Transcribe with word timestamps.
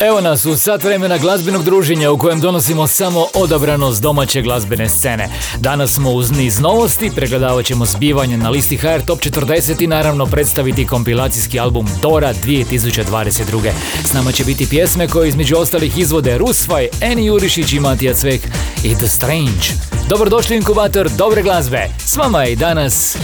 Evo 0.00 0.20
nas 0.20 0.46
u 0.46 0.56
sat 0.56 0.84
vremena 0.84 1.18
glazbenog 1.18 1.64
druženja 1.64 2.10
u 2.10 2.18
kojem 2.18 2.40
donosimo 2.40 2.86
samo 2.86 3.26
odabranost 3.34 4.02
domaće 4.02 4.42
glazbene 4.42 4.88
scene. 4.88 5.28
Danas 5.60 5.92
smo 5.92 6.10
uz 6.10 6.30
niz 6.30 6.60
novosti, 6.60 7.10
pregledavat 7.14 7.64
ćemo 7.64 7.86
zbivanje 7.86 8.36
na 8.36 8.50
listi 8.50 8.76
HR 8.76 9.00
Top 9.06 9.20
40 9.20 9.82
i 9.82 9.86
naravno 9.86 10.26
predstaviti 10.26 10.86
kompilacijski 10.86 11.60
album 11.60 11.88
Dora 12.02 12.34
2022. 12.44 13.70
S 14.04 14.12
nama 14.12 14.32
će 14.32 14.44
biti 14.44 14.68
pjesme 14.68 15.08
koje 15.08 15.28
između 15.28 15.56
ostalih 15.56 15.98
izvode 15.98 16.38
Rusvaj, 16.38 16.88
Eni 17.00 17.26
Jurišić 17.26 17.72
i 17.72 17.80
Matija 17.80 18.14
Cvek 18.14 18.40
i 18.84 18.94
The 18.94 19.08
Strange. 19.08 19.66
Dobrodošli 20.08 20.56
inkubator 20.56 21.10
dobre 21.10 21.42
glazbe. 21.42 21.88
S 22.06 22.16
vama 22.16 22.42
je 22.42 22.52
i 22.52 22.56
danas 22.56 23.16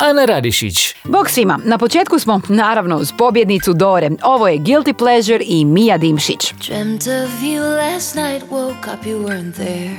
Ana 0.00 0.24
Radišić. 0.24 0.94
Bog 1.04 1.30
svima, 1.30 1.58
na 1.64 1.78
početku 1.78 2.18
smo 2.18 2.40
naravno 2.48 2.96
uz 2.96 3.12
pobjednicu 3.18 3.72
Dore. 3.72 4.10
Ovo 4.22 4.48
je 4.48 4.58
Guilty 4.58 4.92
Pleasure 4.92 5.44
i 5.46 5.64
Mija 5.64 5.98
Dimšić. 5.98 6.54
Dreamt 6.66 7.02
of 7.02 7.30
you 7.42 7.76
last 7.76 8.14
night, 8.14 8.50
woke 8.50 8.94
up, 8.94 9.06
you 9.06 9.26
weren't 9.26 9.54
there. 9.54 9.96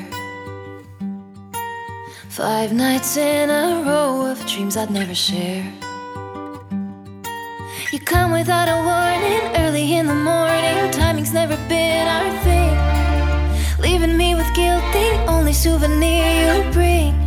Five 2.29 2.73
nights 2.73 3.17
in 3.17 3.49
a 3.49 3.84
row 3.85 4.31
of 4.31 4.37
dreams 4.55 4.76
I'd 4.76 4.91
never 4.91 5.15
share. 5.15 5.63
You 7.91 7.99
come 8.05 8.33
without 8.39 8.70
a 8.70 8.76
warning, 8.76 9.41
early 9.57 9.99
in 9.99 10.07
the 10.07 10.13
morning, 10.13 10.91
timing's 10.91 11.33
never 11.33 11.57
been 11.70 12.07
our 12.07 12.43
thing. 12.43 12.77
Leaving 13.79 14.17
me 14.17 14.35
with 14.35 14.55
guilt, 14.55 14.83
the 14.93 15.31
only 15.33 15.54
souvenir 15.54 16.26
you 16.41 16.71
bring. 16.71 17.20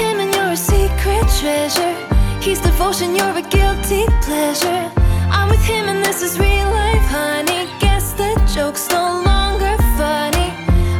Him 0.00 0.18
and 0.20 0.34
you're 0.34 0.52
a 0.52 0.56
secret 0.56 1.24
treasure. 1.38 1.94
He's 2.40 2.60
devotion, 2.60 3.14
you're 3.14 3.36
a 3.36 3.42
guilty 3.42 4.04
pleasure. 4.26 4.82
I'm 5.36 5.48
with 5.48 5.64
him 5.64 5.88
and 5.92 6.02
this 6.02 6.22
is 6.22 6.38
real 6.38 6.68
life, 6.70 7.06
honey. 7.18 7.68
Guess 7.80 8.14
the 8.14 8.32
joke's 8.54 8.88
no 8.88 9.22
longer 9.30 9.76
funny. 9.98 10.48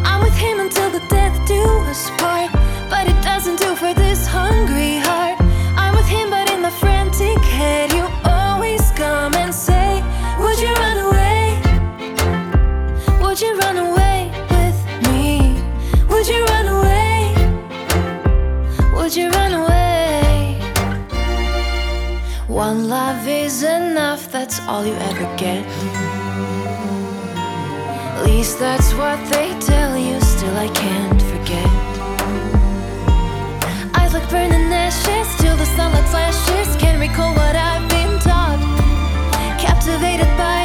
I'm 0.08 0.20
with 0.22 0.36
him 0.36 0.60
until 0.60 0.90
the 0.90 1.02
death 1.08 1.36
do 1.48 1.62
us 1.90 2.10
part. 2.20 2.59
That's 24.40 24.58
all 24.60 24.86
you 24.86 24.94
ever 24.94 25.26
get. 25.36 25.62
At 28.16 28.24
least 28.24 28.58
that's 28.58 28.90
what 28.94 29.18
they 29.30 29.48
tell 29.60 29.98
you, 29.98 30.18
still 30.34 30.56
I 30.56 30.68
can't 30.68 31.22
forget. 31.32 31.70
Eyes 33.98 34.14
like 34.14 34.26
burning 34.30 34.72
ashes, 34.72 35.28
till 35.42 35.56
the 35.58 35.66
sunlight 35.76 36.08
flashes. 36.08 36.68
Can't 36.80 36.98
recall 36.98 37.34
what 37.34 37.54
I've 37.54 37.86
been 37.90 38.18
taught. 38.20 38.60
Captivated 39.60 40.32
by 40.38 40.59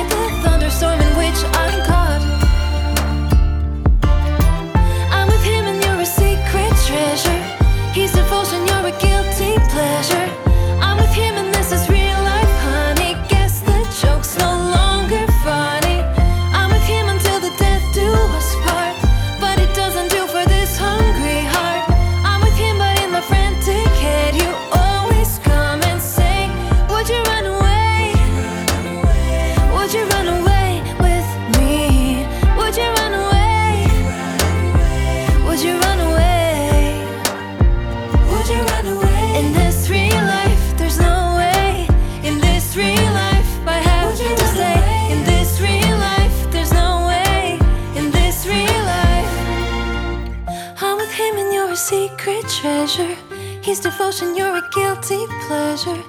He's 53.76 53.84
devotion, 53.84 54.38
you're 54.38 54.56
a 54.56 54.70
guilty 54.72 55.26
pleasure. 55.48 56.02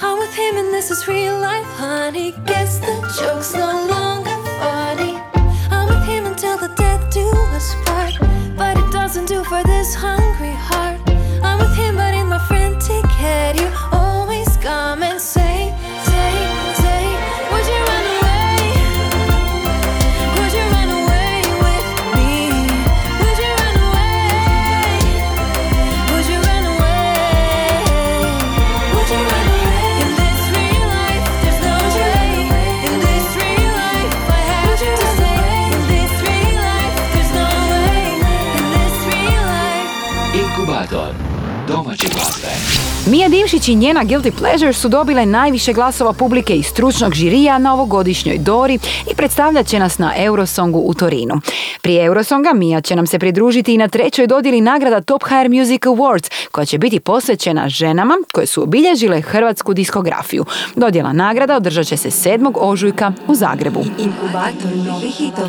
I'm 0.00 0.18
with 0.18 0.34
him 0.34 0.56
and 0.56 0.74
this 0.74 0.90
is 0.90 1.06
real 1.06 1.38
life, 1.38 1.64
honey. 1.78 2.32
Guess 2.46 2.80
the 2.80 2.96
joke's 3.16 3.54
no 3.54 3.81
Mija 43.06 43.28
Dimšić 43.28 43.68
i 43.68 43.74
njena 43.74 44.04
Guilty 44.04 44.30
Pleasure 44.38 44.72
su 44.72 44.88
dobile 44.88 45.26
najviše 45.26 45.72
glasova 45.72 46.12
publike 46.12 46.56
i 46.56 46.62
stručnog 46.62 47.14
žirija 47.14 47.58
na 47.58 47.74
ovogodišnjoj 47.74 48.38
Dori 48.38 48.78
i 49.10 49.14
predstavljat 49.14 49.66
će 49.66 49.78
nas 49.78 49.98
na 49.98 50.12
Eurosongu 50.16 50.78
u 50.78 50.94
Torinu. 50.94 51.40
Prije 51.80 52.04
Eurosonga 52.04 52.52
Mija 52.54 52.80
će 52.80 52.96
nam 52.96 53.06
se 53.06 53.18
pridružiti 53.18 53.74
i 53.74 53.78
na 53.78 53.88
trećoj 53.88 54.26
dodjeli 54.26 54.60
nagrada 54.60 55.00
Top 55.00 55.22
HR 55.22 55.48
Music 55.48 55.82
Awards 55.82 56.30
koja 56.50 56.64
će 56.64 56.78
biti 56.78 57.00
posvećena 57.00 57.68
ženama 57.68 58.14
koje 58.32 58.46
su 58.46 58.62
obilježile 58.62 59.20
hrvatsku 59.20 59.74
diskografiju. 59.74 60.44
Dodjela 60.76 61.12
nagrada 61.12 61.56
održat 61.56 61.86
će 61.86 61.96
se 61.96 62.10
7. 62.10 62.52
ožujka 62.56 63.12
u 63.26 63.34
Zagrebu. 63.34 63.84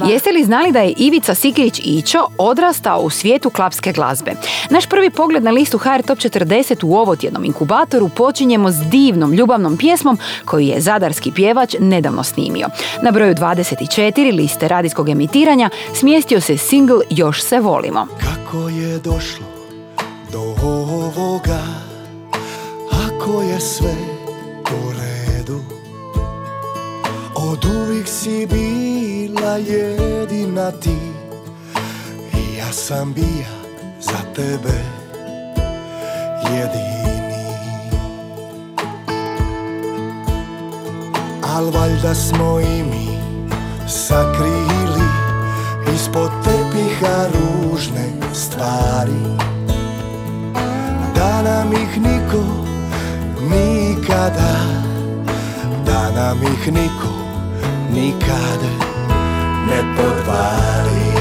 Jeste 0.07 0.31
li 0.31 0.43
znali 0.43 0.71
da 0.71 0.79
je 0.79 0.93
Ivica 0.97 1.35
Sikirić 1.35 1.81
Ićo 1.83 2.19
odrastao 2.37 2.99
u 2.99 3.09
svijetu 3.09 3.49
klapske 3.49 3.91
glazbe? 3.91 4.31
Naš 4.69 4.85
prvi 4.85 5.09
pogled 5.09 5.43
na 5.43 5.51
listu 5.51 5.77
HR 5.77 6.01
Top 6.05 6.19
40 6.19 6.85
u 6.85 6.95
ovotjednom 6.95 7.43
inkubatoru 7.53 8.09
počinjemo 8.09 8.71
s 8.71 8.75
divnom 8.75 9.33
ljubavnom 9.33 9.77
pjesmom 9.77 10.17
koju 10.45 10.65
je 10.65 10.81
zadarski 10.81 11.31
pjevač 11.31 11.75
nedavno 11.79 12.23
snimio. 12.23 12.67
Na 13.01 13.11
broju 13.11 13.35
24 13.35 14.35
liste 14.35 14.67
radijskog 14.67 15.09
emitiranja 15.09 15.69
smjestio 15.93 16.41
se 16.41 16.57
single 16.57 16.99
Još 17.09 17.41
se 17.41 17.59
volimo. 17.59 18.07
Kako 18.19 18.69
je 18.69 18.99
došlo 18.99 19.45
do 20.31 20.55
ovoga 20.63 21.61
Ako 22.91 23.41
je 23.41 23.59
sve 23.59 23.95
u 24.63 24.91
redu 24.91 25.59
Od 27.35 27.65
uvijek 27.65 28.07
si 28.07 28.47
bila 28.47 29.57
jedina 29.57 30.71
ti 30.71 30.97
I 32.33 32.57
ja 32.57 32.71
sam 32.71 33.13
bija 33.13 33.49
za 33.99 34.33
tebe 34.35 34.83
jedini 36.51 37.22
Al 41.53 41.69
valjda 41.69 42.15
smo 42.15 42.59
i 42.59 42.83
mi 42.83 43.17
sakrili 43.87 45.07
Ispod 45.95 46.31
tepiha 46.43 47.27
ružne 47.33 48.11
stvari. 48.33 49.23
Da 51.15 51.41
nam 51.41 51.73
ih 51.73 52.01
niko 52.01 52.43
nikada 53.41 54.55
Da 55.85 56.11
nam 56.11 56.37
ih 56.43 56.73
niko 56.73 57.13
nikada 57.91 58.73
Ne 59.67 59.95
podvari. 59.97 61.12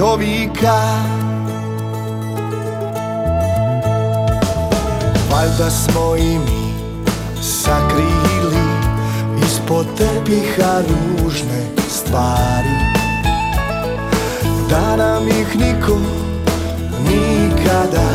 Do 0.00 0.16
vika 0.16 0.80
Valjda 5.30 5.70
smo 5.70 6.16
i 6.16 6.38
mi 6.38 6.72
sakrili 7.42 8.62
ispod 9.46 9.86
tepiha 9.96 10.80
ružne 10.80 11.66
stvari. 11.88 12.76
Da 14.70 14.96
nam 14.96 15.28
ih 15.28 15.56
niko 15.58 15.98
nikada 17.08 18.10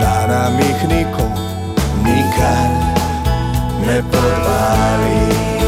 Da 0.00 0.26
nam 0.26 0.58
ih 0.60 0.88
niko 0.88 1.22
nikad 2.04 2.70
ne 3.86 4.02
podvali 4.02 5.59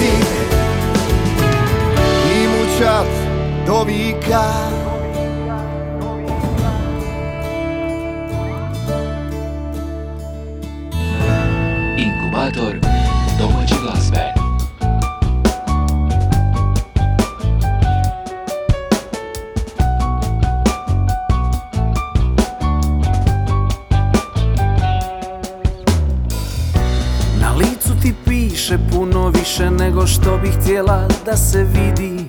jezik 0.00 0.26
i 2.34 2.48
mučat 2.48 3.06
do 3.66 3.84
vika. 3.84 4.44
Inkubator 11.96 12.79
htjela 30.60 31.08
da 31.26 31.36
se 31.36 31.64
vidi. 31.64 32.24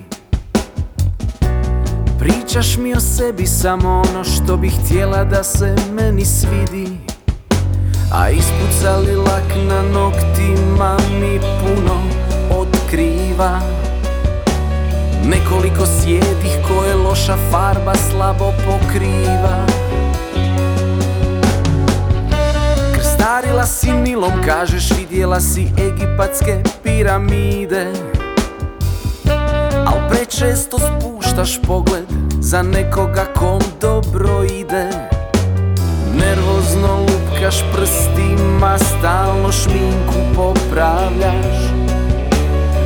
Pričaš 2.18 2.76
mi 2.76 2.94
o 2.94 3.00
sebi 3.00 3.46
samo 3.46 4.02
ono 4.08 4.24
što 4.24 4.56
bih 4.56 4.72
htjela 4.84 5.24
da 5.24 5.44
se 5.44 5.74
meni 5.92 6.24
svidi. 6.24 6.88
A 8.12 8.30
ispucali 8.30 9.16
lak 9.16 9.54
na 9.68 9.82
noktima 9.82 10.96
mi 11.20 11.40
puno 11.40 12.02
otkriva. 12.60 13.60
Nekoliko 15.24 15.86
sjedih 15.86 16.58
koje 16.68 16.94
loša 16.94 17.36
farba 17.50 17.94
slabo 18.10 18.52
pokriva. 18.64 19.66
Krstarila 22.94 23.66
si 23.66 23.92
Nilom, 23.92 24.32
kažeš 24.46 24.90
vidjela 24.98 25.40
si 25.40 25.66
egipatske 25.78 26.62
piramide 26.84 28.11
Al 30.32 30.38
prečesto 30.38 30.78
spuštaš 30.78 31.60
pogled 31.66 32.04
za 32.40 32.62
nekoga 32.62 33.24
kom 33.38 33.60
dobro 33.80 34.44
ide. 34.44 34.88
Nervozno 36.14 37.00
lupkaš 37.00 37.64
prstima, 37.72 38.78
stalno 38.78 39.52
šminku 39.52 40.34
popravljaš. 40.36 41.56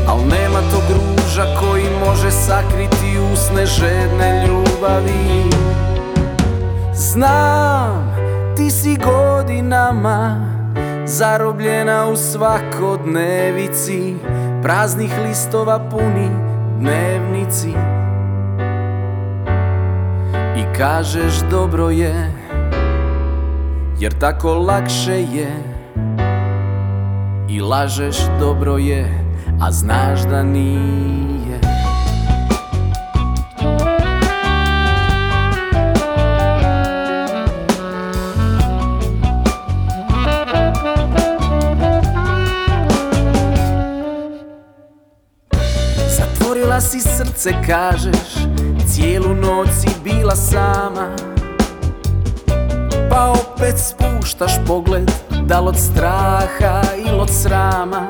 Al 0.08 0.18
nema 0.18 0.60
tog 0.70 0.82
ruža 0.90 1.44
koji 1.60 1.84
može 2.06 2.30
sakriti 2.30 3.18
usne 3.32 3.66
žedne 3.66 4.46
ljubavi. 4.48 5.50
Znam, 6.94 8.16
ti 8.56 8.70
si 8.70 8.96
godinama 8.96 10.46
Zarobljena 11.06 12.06
u 12.06 12.16
svakodnevici 12.16 14.14
Praznih 14.62 15.12
listova 15.28 15.88
puni 15.90 16.45
dnevnici 16.86 17.74
I 20.56 20.78
kažeš 20.78 21.34
dobro 21.50 21.90
je 21.90 22.32
Jer 24.00 24.12
tako 24.18 24.54
lakše 24.54 25.22
je. 25.32 25.50
I 27.48 27.60
lažeš 27.60 28.16
dobro 28.40 28.78
je 28.78 29.24
A 29.60 29.72
znaš 29.72 30.20
da 30.20 30.42
nije 30.42 31.35
srce, 47.36 47.52
kažeš 47.66 48.46
Cijelu 48.88 49.34
noć 49.34 49.68
si 49.80 49.88
bila 50.04 50.36
sama. 50.36 51.08
Pa 53.10 53.30
opet 53.30 53.74
spuštaš 53.78 54.52
pogled 54.66 55.10
Da 55.42 55.60
li 55.60 55.68
od 55.68 55.76
straha 55.76 56.82
ili 56.96 57.20
od 57.20 57.30
srama. 57.30 58.06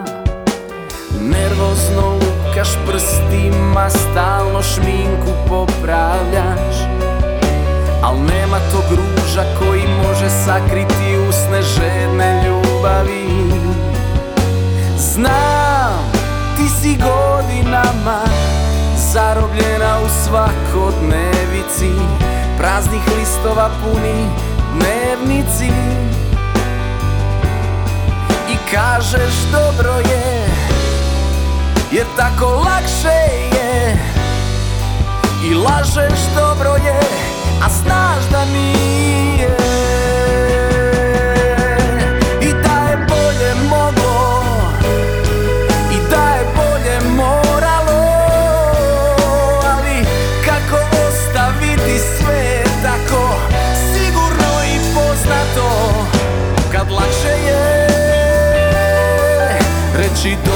Nervozno 1.21 2.13
lukaš 2.13 2.69
prstima 2.87 3.91
Stalno 3.91 4.63
šminku 4.63 5.33
popravljaš. 5.49 6.77
Al 8.03 8.17
nema 8.17 8.59
tog 8.73 8.85
ruža 8.91 9.45
koji 9.59 9.83
može 9.83 10.31
sakriti 10.45 11.19
usne 11.29 11.63
žedne 11.63 12.45
ljubavi. 12.47 13.27
Znam, 14.99 16.11
ti 16.57 16.69
si 16.69 16.97
godinama 16.97 18.21
Zarobljena 19.17 19.99
u 20.05 20.09
svakodnevici. 20.25 21.91
Praznih 22.59 23.01
listova 23.19 23.71
puni 23.83 24.27
dnevnici. 24.75 25.73
I 28.49 28.57
kažeš 28.75 29.35
dobro 29.53 29.93
je 29.93 30.47
Jer 31.93 32.07
tako 32.17 32.47
lakše 32.47 33.19
je. 33.57 33.99
I 35.51 35.55
lažeš 35.55 36.21
dobro 36.37 36.75
je 36.85 37.01
A 37.63 37.69
znaš 37.69 38.25
da 38.33 38.45
nije 38.45 39.56
Reći 60.17 60.37
dobro 60.45 60.56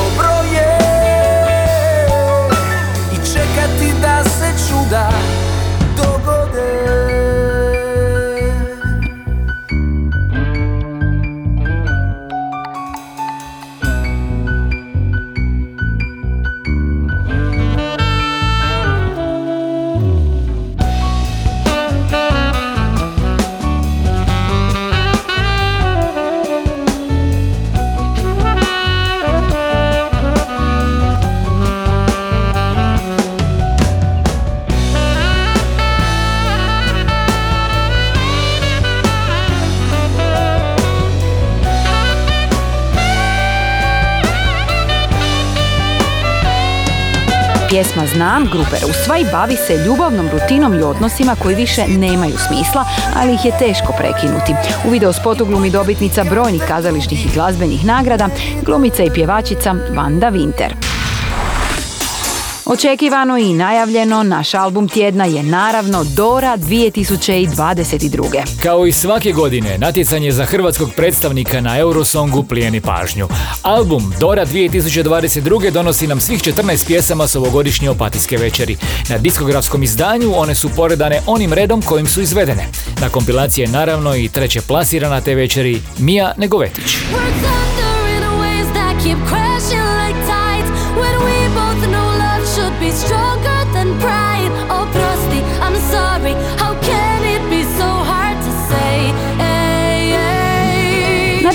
Znam 48.15 48.45
grupe 48.45 48.77
Rusvaj 48.87 49.25
bavi 49.33 49.57
se 49.57 49.85
ljubavnom 49.87 50.29
rutinom 50.33 50.75
i 50.75 50.83
odnosima 50.83 51.37
koji 51.43 51.55
više 51.55 51.83
nemaju 51.89 52.37
smisla, 52.49 52.85
ali 53.17 53.35
ih 53.35 53.45
je 53.45 53.59
teško 53.59 53.93
prekinuti. 53.99 54.55
U 54.87 54.91
video 54.91 55.13
spotu 55.13 55.45
glumi 55.45 55.71
dobitnica 55.71 56.25
brojnih 56.25 56.63
kazališnih 56.69 57.27
i 57.27 57.31
glazbenih 57.35 57.85
nagrada, 57.85 58.29
glumica 58.63 59.03
i 59.03 59.11
pjevačica 59.11 59.75
Vanda 59.95 60.31
Winter. 60.31 60.90
Očekivano 62.73 63.39
i 63.39 63.55
najavljeno, 63.55 64.23
naš 64.23 64.55
album 64.55 64.89
tjedna 64.89 65.25
je 65.25 65.43
naravno 65.43 66.05
Dora 66.05 66.57
2022. 66.57 68.63
Kao 68.63 68.87
i 68.87 68.93
svake 68.93 69.33
godine, 69.33 69.79
natjecanje 69.79 70.33
za 70.33 70.45
hrvatskog 70.45 70.91
predstavnika 70.97 71.61
na 71.61 71.79
Eurosongu 71.79 72.43
plijeni 72.43 72.81
pažnju. 72.81 73.29
Album 73.63 74.15
Dora 74.21 74.47
2022. 74.47 75.71
donosi 75.71 76.07
nam 76.07 76.21
svih 76.21 76.43
14 76.43 76.87
pjesama 76.87 77.29
s 77.29 77.37
ovogodišnje 77.37 77.91
opatijske 77.91 78.37
večeri. 78.37 78.77
Na 79.09 79.19
diskografskom 79.19 79.83
izdanju 79.83 80.33
one 80.37 80.55
su 80.55 80.69
poredane 80.77 81.21
onim 81.27 81.53
redom 81.53 81.83
kojim 81.83 82.07
su 82.07 82.21
izvedene. 82.21 82.69
Na 83.01 83.09
kompilaciji 83.09 83.63
je 83.63 83.69
naravno 83.69 84.17
i 84.17 84.29
treće 84.29 84.61
plasirana 84.61 85.21
te 85.21 85.35
večeri 85.35 85.83
Mija 85.99 86.33
Negovetić. 86.37 86.97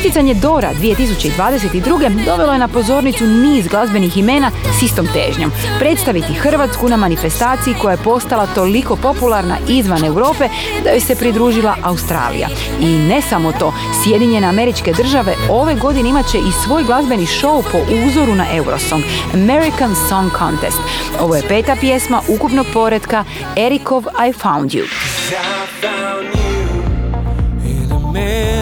Natjecanje 0.06 0.34
Dora 0.34 0.72
2022. 0.82 2.26
dovelo 2.26 2.54
je 2.54 2.60
na 2.60 2.68
pozornicu 2.68 3.24
niz 3.28 3.68
glazbenih 3.68 4.18
imena 4.18 4.52
s 4.80 4.82
istom 4.82 5.08
težnjom. 5.14 5.52
Predstaviti 5.80 6.34
Hrvatsku 6.34 6.90
na 6.90 6.98
manifestaciji 6.98 7.76
koja 7.82 7.92
je 7.92 8.04
postala 8.04 8.48
toliko 8.48 8.96
popularna 8.96 9.58
izvan 9.70 10.06
Europe 10.06 10.50
da 10.84 10.90
joj 10.90 11.00
se 11.00 11.16
pridružila 11.16 11.76
Australija. 11.84 12.48
I 12.82 12.86
ne 12.86 13.22
samo 13.22 13.52
to, 13.52 13.74
Sjedinjene 14.04 14.48
američke 14.48 14.94
države 14.94 15.36
ove 15.50 15.76
godine 15.76 16.10
imat 16.10 16.26
će 16.32 16.38
i 16.38 16.52
svoj 16.66 16.84
glazbeni 16.84 17.26
show 17.26 17.64
po 17.72 17.78
uzoru 18.08 18.36
na 18.36 18.46
Eurosong, 18.56 19.04
American 19.34 19.96
Song 20.10 20.32
Contest. 20.38 20.80
Ovo 21.20 21.36
je 21.36 21.48
peta 21.48 21.76
pjesma 21.80 22.22
ukupnog 22.28 22.66
poredka 22.74 23.24
Erikov 23.56 24.04
I 24.30 24.34
Found 24.34 24.72
You. 24.72 24.86
In 27.66 27.90
the 27.90 28.00
middle 28.14 28.55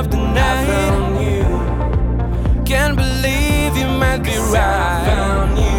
of 0.00 0.10
the 0.10 0.16
night, 0.16 0.38
I 0.38 0.66
found 0.66 1.20
you. 1.28 1.44
Can't 2.64 2.96
believe 2.96 3.76
you 3.80 3.88
might 3.98 4.22
be 4.22 4.36
right. 4.52 5.02
I 5.02 5.06
found 5.06 5.58
you. 5.58 5.74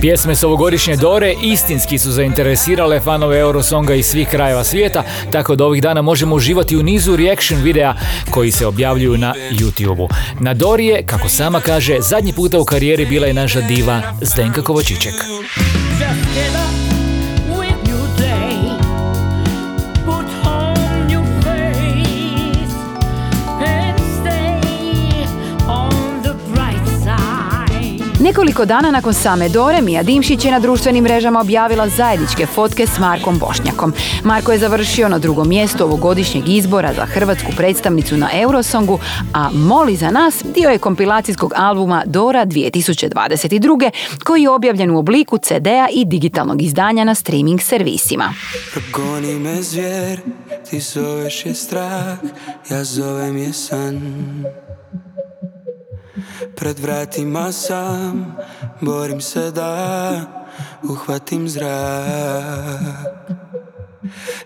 Pjesme 0.00 0.34
s 0.36 0.42
ovogodišnje 0.42 0.96
Dore 0.96 1.34
istinski 1.42 1.98
su 1.98 2.10
zainteresirale 2.10 3.00
fanove 3.00 3.38
Eurosonga 3.38 3.94
iz 3.94 4.06
svih 4.06 4.28
krajeva 4.28 4.64
svijeta, 4.64 5.02
tako 5.32 5.56
da 5.56 5.64
ovih 5.64 5.82
dana 5.82 6.02
možemo 6.02 6.34
uživati 6.34 6.76
u 6.76 6.82
nizu 6.82 7.16
reaction 7.16 7.60
videa 7.60 7.94
koji 8.30 8.50
se 8.50 8.66
objavljuju 8.66 9.18
na 9.18 9.34
YouTubeu. 9.50 10.08
Na 10.40 10.54
Dori 10.54 10.86
je, 10.86 11.02
kako 11.06 11.28
sama 11.28 11.60
kaže, 11.60 12.00
zadnji 12.00 12.32
puta 12.32 12.58
u 12.58 12.64
karijeri 12.64 13.06
bila 13.06 13.26
je 13.26 13.34
naša 13.34 13.60
diva 13.60 14.02
Zdenka 14.20 14.62
Kovačiček. 14.62 15.14
Just 16.00 16.87
Nekoliko 28.28 28.64
dana 28.64 28.90
nakon 28.90 29.14
same 29.14 29.48
Dore, 29.48 29.82
Mija 29.82 30.02
Dimšić 30.02 30.44
je 30.44 30.50
na 30.50 30.58
društvenim 30.60 31.04
mrežama 31.04 31.40
objavila 31.40 31.88
zajedničke 31.88 32.46
fotke 32.46 32.86
s 32.86 32.98
Markom 32.98 33.38
Bošnjakom. 33.38 33.92
Marko 34.24 34.52
je 34.52 34.58
završio 34.58 35.08
na 35.08 35.18
drugom 35.18 35.48
mjestu 35.48 35.84
ovogodišnjeg 35.84 36.48
izbora 36.48 36.92
za 36.94 37.06
hrvatsku 37.06 37.52
predstavnicu 37.56 38.16
na 38.16 38.28
Eurosongu, 38.32 38.98
a 39.34 39.50
Moli 39.52 39.96
za 39.96 40.10
nas 40.10 40.44
dio 40.54 40.70
je 40.70 40.78
kompilacijskog 40.78 41.52
albuma 41.56 42.02
Dora 42.06 42.46
2022. 42.46 43.90
koji 44.24 44.42
je 44.42 44.50
objavljen 44.50 44.90
u 44.90 44.98
obliku 44.98 45.38
CD-a 45.38 45.86
i 45.92 46.04
digitalnog 46.04 46.62
izdanja 46.62 47.04
na 47.04 47.14
streaming 47.14 47.60
servisima. 47.60 48.34
Progoni 48.72 49.38
me 49.38 49.62
zvijer, 49.62 50.20
ti 50.70 50.80
zoveš 50.80 51.46
je 51.46 51.54
strah, 51.54 52.18
ja 52.70 52.84
zovem 52.84 53.36
je 53.36 53.52
san. 53.52 54.00
Pred 56.56 56.78
vratima 56.78 57.52
sam, 57.52 58.36
borim 58.80 59.20
se 59.20 59.50
da 59.50 60.20
uhvatim 60.82 61.48
zrak. 61.48 63.28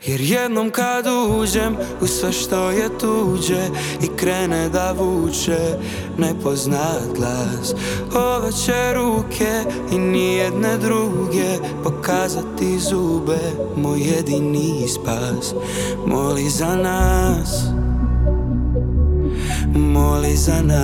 Jer 0.06 0.20
jednom 0.20 0.70
kad 0.70 1.06
uđem 1.06 1.76
u 2.00 2.06
sve 2.06 2.32
što 2.32 2.70
je 2.70 2.98
tuđe 2.98 3.66
I 4.02 4.06
krene 4.16 4.68
da 4.68 4.92
vuče 4.92 5.78
nepoznat 6.18 7.02
glas 7.16 7.74
Ove 8.14 8.52
će 8.52 8.94
ruke 8.94 9.62
i 9.92 9.98
nijedne 9.98 10.78
druge 10.78 11.58
Pokazati 11.84 12.78
zube, 12.78 13.38
moj 13.76 14.00
jedini 14.00 14.88
spas 14.88 15.54
Moli 16.06 16.48
za 16.48 16.76
nas 16.76 17.64
Moli 19.74 20.36
za 20.36 20.62
nas. 20.62 20.82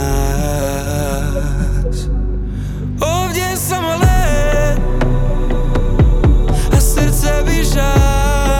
Ovdje 3.00 3.42
je 3.42 3.56
samo 3.56 3.88
led 3.88 4.78
A 6.76 6.80
srce 6.80 7.42
bi 7.46 7.64
žar 7.64 8.57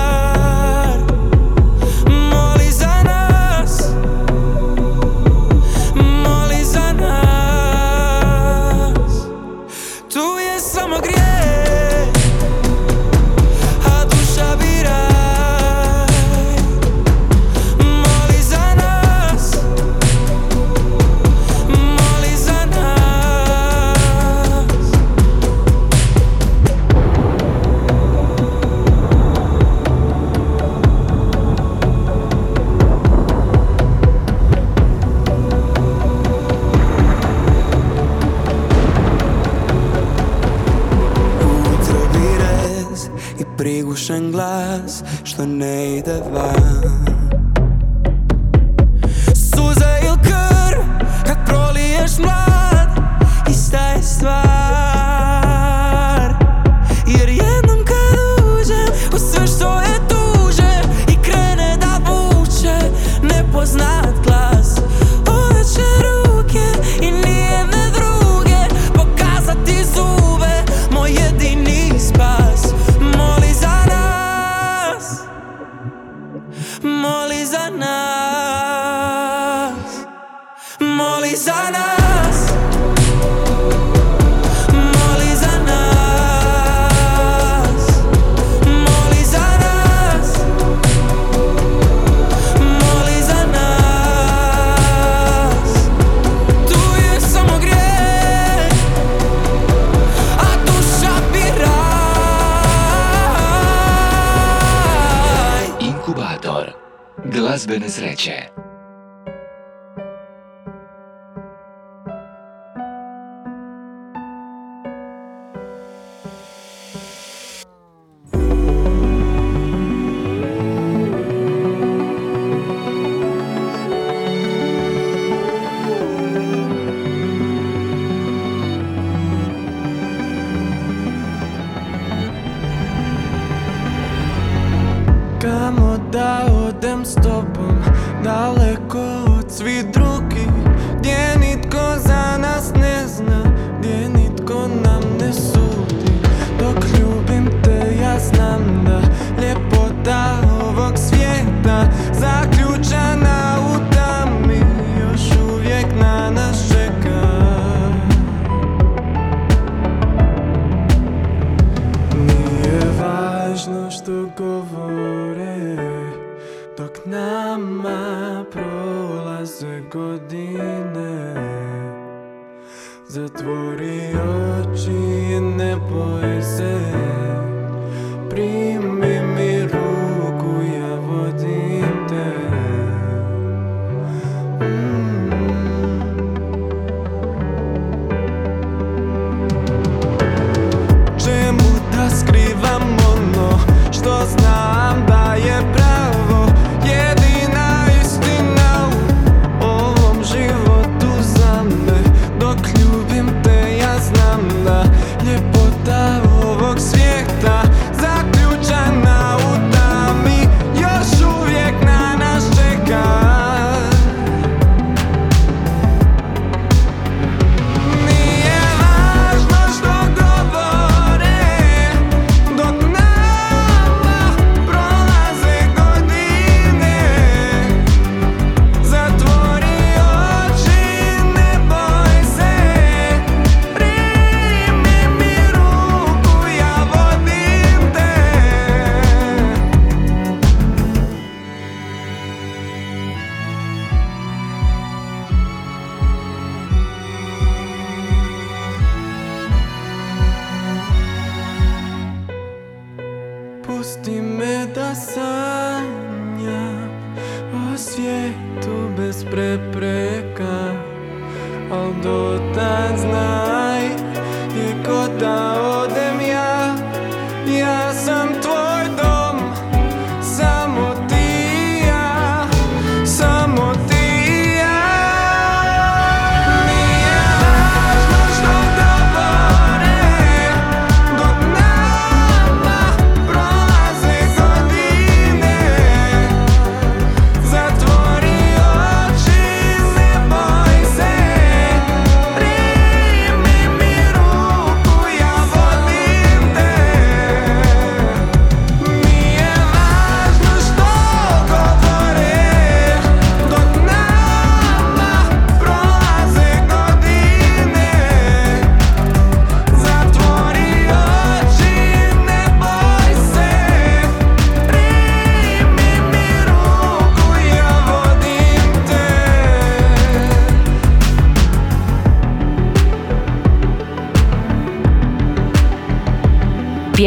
prigušen 44.09 44.33
glas 44.33 45.03
što 45.25 45.47
ne 45.47 45.97
ide 45.97 46.21
van 46.33 47.08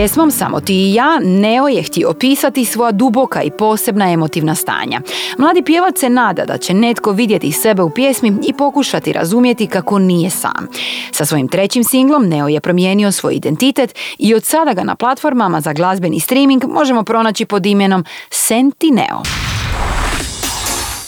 Pjesmom 0.02 0.32
Samo 0.32 0.60
ti 0.60 0.74
i 0.74 0.94
ja 0.94 1.20
Neo 1.24 1.68
je 1.68 1.84
htio 1.84 2.10
opisati 2.10 2.66
svoja 2.66 2.92
duboka 2.92 3.44
i 3.44 3.52
posebna 3.52 4.12
emotivna 4.12 4.56
stanja. 4.56 5.02
Mladi 5.38 5.64
pjevač 5.64 5.98
se 5.98 6.10
nada 6.10 6.46
da 6.46 6.58
će 6.58 6.74
netko 6.74 7.12
vidjeti 7.12 7.52
sebe 7.52 7.82
u 7.82 7.90
pjesmi 7.90 8.34
i 8.48 8.54
pokušati 8.54 9.14
razumjeti 9.14 9.68
kako 9.68 10.00
nije 10.00 10.30
sam. 10.30 10.68
Sa 11.12 11.26
svojim 11.26 11.48
trećim 11.48 11.84
singlom 11.84 12.28
Neo 12.28 12.48
je 12.48 12.60
promijenio 12.60 13.12
svoj 13.12 13.34
identitet 13.36 13.96
i 14.18 14.36
od 14.36 14.44
sada 14.44 14.74
ga 14.74 14.84
na 14.84 14.96
platformama 14.96 15.62
za 15.62 15.74
glazbeni 15.74 16.20
streaming 16.20 16.64
možemo 16.68 17.04
pronaći 17.04 17.46
pod 17.46 17.66
imenom 17.66 18.06
Senti 18.30 18.92
Neo. 18.92 19.51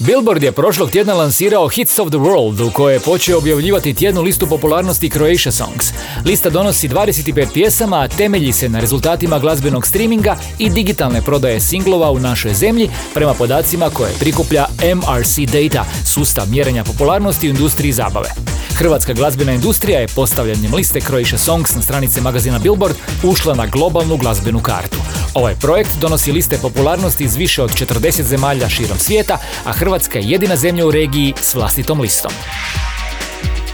Billboard 0.06 0.44
je 0.44 0.52
prošlog 0.52 0.92
tjedna 0.92 1.14
lansirao 1.14 1.68
Hits 1.68 2.00
of 2.00 2.10
the 2.10 2.18
World 2.18 2.68
u 2.68 2.72
kojoj 2.72 2.94
je 2.94 3.00
počeo 3.00 3.38
objavljivati 3.38 3.94
tjednu 3.94 4.22
listu 4.22 4.48
popularnosti 4.48 5.10
Croatia 5.10 5.52
Songs. 5.52 5.94
Lista 6.26 6.50
donosi 6.50 6.90
25 6.90 7.54
pjesama, 7.54 8.00
a 8.00 8.08
temelji 8.08 8.54
se 8.54 8.70
na 8.70 8.80
rezultatima 8.80 9.40
glazbenog 9.40 9.88
streaminga 9.88 10.36
i 10.60 10.70
digitalne 10.70 11.22
prodaje 11.22 11.60
singlova 11.60 12.12
u 12.12 12.20
našoj 12.20 12.54
zemlji 12.54 12.90
prema 13.14 13.34
podacima 13.34 13.90
koje 13.90 14.14
prikuplja 14.20 14.66
MRC 14.96 15.38
Data, 15.38 15.86
sustav 16.06 16.50
mjerenja 16.50 16.84
popularnosti 16.84 17.48
u 17.48 17.50
industriji 17.50 17.92
zabave. 17.92 18.30
Hrvatska 18.76 19.14
glazbena 19.14 19.54
industrija 19.54 20.00
je 20.00 20.08
postavljanjem 20.08 20.74
liste 20.74 21.02
Croatia 21.02 21.38
Songs 21.38 21.76
na 21.76 21.82
stranice 21.82 22.22
magazina 22.22 22.60
Billboard 22.60 22.96
ušla 23.24 23.56
na 23.56 23.66
globalnu 23.66 24.18
glazbenu 24.18 24.60
kartu. 24.60 24.98
Ovaj 25.34 25.56
projekt 25.56 25.90
donosi 26.02 26.32
liste 26.32 26.58
popularnosti 26.58 27.24
iz 27.24 27.36
više 27.36 27.64
od 27.64 27.72
40 27.72 28.22
zemalja 28.22 28.70
širom 28.70 28.98
svijeta, 29.00 29.38
a 29.66 29.72
Hrvatska 29.72 29.93
je 30.20 30.30
jedina 30.30 30.56
zemlja 30.56 30.86
u 30.86 30.92
regiji 30.92 31.34
s 31.42 31.56
vlastitom 31.56 32.02
listom. 32.02 32.32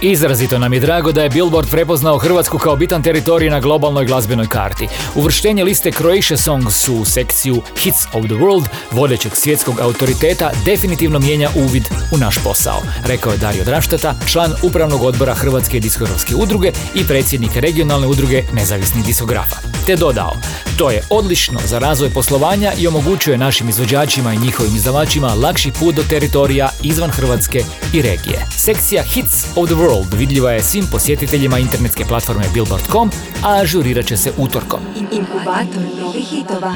Izrazito 0.01 0.59
nam 0.59 0.73
je 0.73 0.79
drago 0.79 1.11
da 1.11 1.23
je 1.23 1.29
Billboard 1.29 1.69
prepoznao 1.69 2.17
Hrvatsku 2.17 2.57
kao 2.57 2.75
bitan 2.75 3.03
teritorij 3.03 3.49
na 3.49 3.59
globalnoj 3.59 4.05
glazbenoj 4.05 4.47
karti. 4.47 4.87
Uvrštenje 5.15 5.63
liste 5.63 5.91
Croatia 5.91 6.37
Songs 6.37 6.87
u 6.87 7.05
sekciju 7.05 7.61
Hits 7.77 8.05
of 8.13 8.25
the 8.25 8.35
World, 8.35 8.65
vodećeg 8.91 9.35
svjetskog 9.35 9.79
autoriteta, 9.79 10.51
definitivno 10.65 11.19
mijenja 11.19 11.49
uvid 11.55 11.83
u 12.11 12.17
naš 12.17 12.35
posao, 12.43 12.81
rekao 13.05 13.31
je 13.31 13.37
Dario 13.37 13.63
Draštata, 13.63 14.15
član 14.27 14.53
upravnog 14.63 15.03
odbora 15.03 15.33
Hrvatske 15.33 15.79
diskografske 15.79 16.35
udruge 16.35 16.71
i 16.95 17.03
predsjednik 17.03 17.55
regionalne 17.55 18.07
udruge 18.07 18.43
nezavisnih 18.53 19.05
diskografa. 19.05 19.55
Te 19.85 19.95
dodao, 19.95 20.33
to 20.77 20.91
je 20.91 21.01
odlično 21.09 21.59
za 21.65 21.79
razvoj 21.79 22.09
poslovanja 22.09 22.71
i 22.77 22.87
omogućuje 22.87 23.37
našim 23.37 23.69
izvođačima 23.69 24.33
i 24.33 24.37
njihovim 24.37 24.75
izdavačima 24.75 25.33
lakši 25.33 25.71
put 25.71 25.95
do 25.95 26.03
teritorija 26.09 26.69
izvan 26.83 27.09
Hrvatske 27.09 27.63
i 27.93 28.01
regije. 28.01 28.45
Sekcija 28.57 29.03
Hits 29.03 29.45
of 29.55 29.65
the 29.65 29.75
World 29.75 29.88
vidljiva 30.17 30.51
je 30.51 30.63
svim 30.63 30.85
posjetiteljima 30.91 31.59
internetske 31.59 32.05
platforme 32.05 32.43
Billboard.com, 32.53 33.11
a 33.43 33.61
ažurirat 33.61 34.05
će 34.05 34.17
se 34.17 34.31
utorkom. 34.37 34.79
Inkubator 35.11 35.83
novih 36.01 36.25
hitova. 36.29 36.73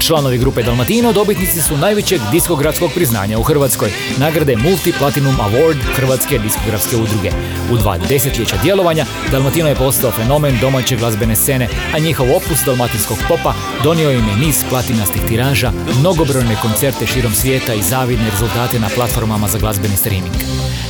Članovi 0.00 0.38
grupe 0.38 0.62
Dalmatino 0.62 1.12
dobitnici 1.12 1.62
su 1.62 1.76
najvećeg 1.76 2.20
diskografskog 2.32 2.90
priznanja 2.94 3.38
u 3.38 3.42
Hrvatskoj, 3.42 3.90
nagrade 4.18 4.56
Multi 4.56 4.92
Platinum 4.98 5.36
Award 5.36 5.78
Hrvatske 5.94 6.38
diskografske 6.38 6.96
udruge. 6.96 7.30
U 7.72 7.76
dva 7.76 7.98
desetljeća 7.98 8.56
djelovanja 8.62 9.06
Dalmatino 9.30 9.68
je 9.68 9.74
postao 9.74 10.10
fenomen 10.10 10.58
domaće 10.60 10.96
glazbene 10.96 11.36
scene, 11.36 11.68
a 11.94 11.98
njihov 11.98 12.26
opus 12.36 12.58
dalmatinskog 12.66 13.18
popa 13.28 13.54
donio 13.84 14.10
im 14.10 14.28
je 14.28 14.46
niz 14.46 14.64
platinastih 14.70 15.22
tiraža, 15.28 15.72
mnogobrojne 16.00 16.56
koncerte 16.62 17.06
širom 17.06 17.34
svijeta 17.34 17.74
i 17.74 17.82
zavidne 17.82 18.30
rezultate 18.30 18.80
na 18.80 18.88
platformama 18.94 19.48
za 19.48 19.58
glazbeni 19.58 19.96
streaming. 19.96 20.34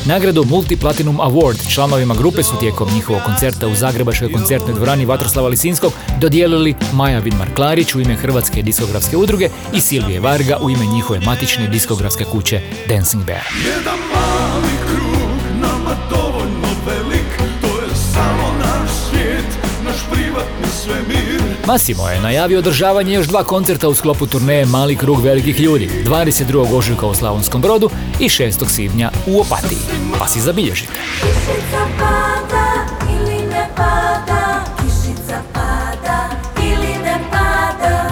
Nagradu 0.07 0.45
Multi 0.45 0.77
Platinum 0.77 1.17
Award 1.17 1.75
članovima 1.75 2.15
grupe 2.15 2.43
su 2.43 2.57
tijekom 2.61 2.89
njihovog 2.95 3.23
koncerta 3.23 3.69
u 3.69 3.75
Zagrebačkoj 3.75 4.33
koncertnoj 4.33 4.75
dvorani 4.75 5.05
Vatroslava 5.05 5.49
Lisinskog 5.49 5.93
dodijelili 6.21 6.75
Maja 6.93 7.19
Vidmar 7.19 7.55
Klarić 7.55 7.95
u 7.95 8.01
ime 8.01 8.17
Hrvatske 8.17 8.63
diskografske 8.63 9.00
udruge 9.17 9.49
i 9.73 9.81
Silvije 9.81 10.21
Varga 10.21 10.59
u 10.61 10.71
ime 10.71 10.87
njihove 10.87 11.21
matične 11.21 11.69
diskografske 11.69 12.25
kuće 12.25 12.61
Dancing 12.89 13.25
Bear. 13.25 13.45
Jedan 13.67 13.99
mali 14.15 14.75
krug, 14.87 15.61
nama 15.61 15.97
dovoljno 16.11 16.69
velik 16.87 17.41
To 17.61 17.67
je 17.67 17.95
samo 18.13 18.55
naš 18.59 18.91
svijet, 19.11 19.59
naš 19.85 19.97
privatni 20.13 20.67
svemir 20.83 21.41
Massimo 21.67 22.09
je 22.09 22.21
najavio 22.21 22.59
održavanje 22.59 23.15
još 23.15 23.27
dva 23.27 23.45
koncerta 23.45 23.89
u 23.89 23.95
sklopu 23.95 24.27
turneje 24.27 24.67
Mali 24.67 24.97
krug 24.97 25.21
velikih 25.21 25.61
ljudi, 25.61 25.91
22. 26.05 26.77
ožujka 26.77 27.07
u 27.07 27.15
Slavonskom 27.15 27.63
brodu 27.63 27.91
i 28.21 28.29
6. 28.29 28.69
svibnja 28.69 29.11
u 29.27 29.41
Opatiji. 29.41 29.79
Pa 30.19 30.29
si 30.29 30.41
zabilježite. 30.41 30.93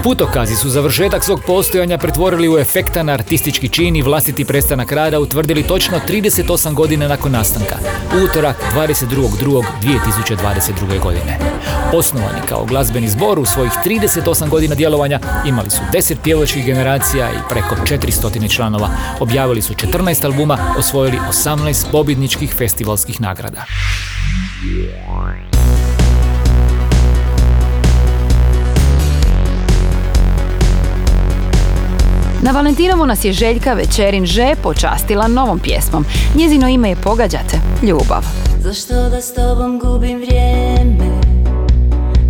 Putokazi 0.09 0.57
su 0.57 0.69
završetak 0.69 1.25
svog 1.25 1.41
postojanja 1.47 1.99
pretvorili 1.99 2.49
u 2.49 2.59
efektan 2.59 3.09
artistički 3.09 3.69
čin 3.69 3.97
i 3.97 4.03
vlastiti 4.03 4.45
prestanak 4.45 4.93
rada 4.93 5.21
utvrdili 5.21 5.63
točno 5.63 6.01
38 6.09 6.75
godina 6.75 7.09
nakon 7.09 7.33
nastanka, 7.33 7.77
utorak 8.25 8.57
22.2.2022. 8.75 11.03
godine. 11.03 11.39
Osnovani 11.93 12.41
kao 12.49 12.65
glazbeni 12.65 13.09
zbor 13.09 13.39
u 13.39 13.45
svojih 13.45 13.73
38 13.85 14.49
godina 14.49 14.75
djelovanja 14.75 15.21
imali 15.47 15.71
su 15.71 15.81
10 15.93 16.17
pjevačkih 16.25 16.65
generacija 16.65 17.31
i 17.31 17.39
preko 17.51 17.75
400 17.75 18.55
članova. 18.55 18.89
Objavili 19.21 19.63
su 19.63 19.75
14 19.75 20.25
albuma, 20.25 20.59
osvojili 20.79 21.19
18 21.31 21.91
pobjedničkih 21.93 22.55
festivalskih 22.55 23.21
nagrada. 23.21 23.65
Na 32.43 32.51
Valentinovu 32.51 33.07
nas 33.07 33.25
je 33.25 33.33
Željka 33.33 33.73
Večerin 33.73 34.27
Že 34.27 34.55
počastila 34.63 35.29
novom 35.29 35.59
pjesmom. 35.59 36.05
Njezino 36.35 36.69
ime 36.69 36.89
je 36.89 36.97
Pogađate, 36.97 37.61
ljubav. 37.83 38.25
Zašto 38.63 38.95
da 38.95 39.21
s 39.21 39.35
tobom 39.35 39.79
gubim 39.79 40.19
vrijeme 40.19 41.21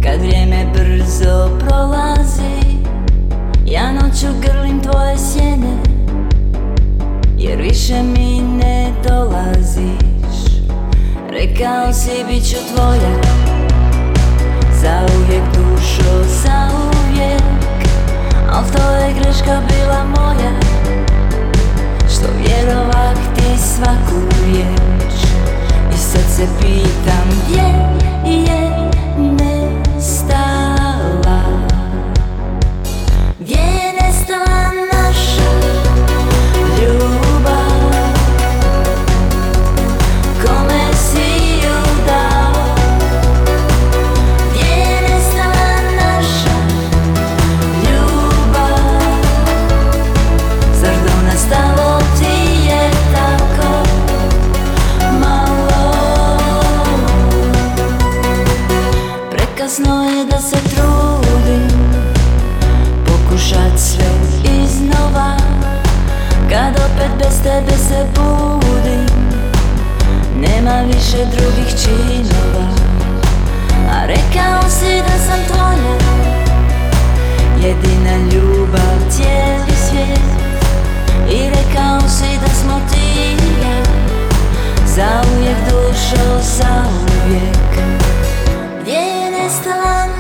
Kad 0.03 0.21
vrijeme 0.21 0.67
brzo 0.75 1.51
prolazi 1.59 2.79
Ja 3.67 3.93
noću 3.93 4.27
grlim 4.41 4.83
tvoje 4.83 5.19
sjene 5.19 5.77
Jer 7.39 7.63
više 7.63 8.03
mi 8.03 8.41
ne 8.41 8.93
dolaziš 9.09 10.63
Rekao 11.31 11.93
si 11.93 12.25
bit 12.29 12.51
ću 12.51 12.57
tvoja 12.75 13.23
Zauvijek 14.83 15.43
dušo, 15.55 16.25
zauvijek 16.25 17.68
Al 18.49 18.65
to 18.65 18.83
je 18.97 19.13
greška 19.13 19.61
bila 19.69 20.05
moja 20.05 20.53
Što 22.09 22.29
vjerovat 22.39 23.17
ti 23.37 23.59
svaku 23.59 24.21
riječ. 24.45 25.15
I 25.95 25.99
sad 25.99 26.25
se 26.37 26.47
pitam 26.61 27.29
gdje 27.47 27.63
je 28.31 28.91
nestala 29.19 29.48
više 71.09 71.25
drugih 71.25 71.75
činova. 71.83 72.69
A 73.91 74.07
rekao 74.07 74.71
si 74.71 75.03
da 75.03 75.19
sam 75.19 75.45
tvoja 75.47 75.99
Jedina 77.63 78.17
ljubav, 78.33 79.11
cijeli 79.11 79.77
svijet. 79.89 80.29
I 81.31 81.51
rekao 81.51 82.09
si 82.09 82.39
da 82.41 82.55
smo 82.55 82.81
ti 82.93 83.21
i 83.21 83.63
ja 83.63 83.83
Zauvijek 84.87 85.57
dušo, 85.71 86.41
zauvijek. 86.43 87.59
Gdje 88.83 88.93
je 88.93 89.31
nestala 89.31 90.18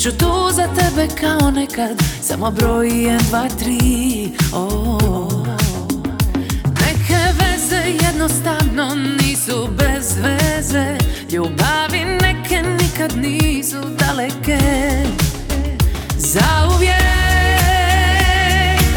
bit 0.00 0.12
ću 0.12 0.18
tu 0.18 0.50
za 0.52 0.66
tebe 0.66 1.08
kao 1.20 1.50
nekad 1.50 2.02
Samo 2.22 2.50
broj 2.50 2.88
1, 2.88 3.18
2, 3.30 3.48
3, 4.52 4.54
oh. 4.54 5.46
Neke 6.64 7.18
veze 7.38 8.06
jednostavno 8.06 8.94
nisu 8.94 9.68
bez 9.78 10.16
veze. 10.22 10.98
Ljubavi 11.32 12.04
neke 12.22 12.62
nikad 12.62 13.16
nisu 13.16 13.80
daleke. 13.98 14.58
Zauvijek 16.16 17.00